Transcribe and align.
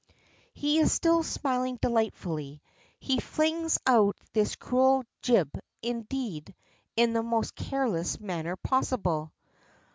He 0.55 0.79
is 0.79 0.91
still 0.91 1.21
smiling 1.21 1.77
delightfully. 1.79 2.63
He 2.99 3.19
flings 3.19 3.77
out 3.85 4.17
this 4.33 4.55
cruel 4.55 5.03
gibe 5.21 5.59
indeed 5.83 6.55
in 6.95 7.13
the 7.13 7.21
most 7.21 7.53
careless 7.53 8.19
manner 8.19 8.55
possible. 8.55 9.31